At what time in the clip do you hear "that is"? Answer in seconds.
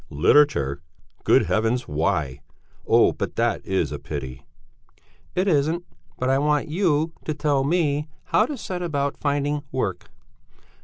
3.35-3.91